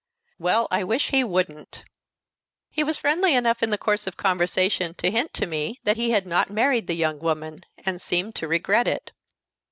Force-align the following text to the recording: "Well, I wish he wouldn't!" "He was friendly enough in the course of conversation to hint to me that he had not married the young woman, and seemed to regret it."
"Well, 0.39 0.67
I 0.71 0.83
wish 0.83 1.11
he 1.11 1.23
wouldn't!" 1.23 1.83
"He 2.71 2.83
was 2.83 2.97
friendly 2.97 3.35
enough 3.35 3.61
in 3.61 3.69
the 3.69 3.77
course 3.77 4.07
of 4.07 4.17
conversation 4.17 4.95
to 4.95 5.11
hint 5.11 5.31
to 5.35 5.45
me 5.45 5.79
that 5.83 5.95
he 5.97 6.09
had 6.09 6.25
not 6.25 6.49
married 6.49 6.87
the 6.87 6.95
young 6.95 7.19
woman, 7.19 7.63
and 7.77 8.01
seemed 8.01 8.33
to 8.37 8.47
regret 8.47 8.87
it." 8.87 9.11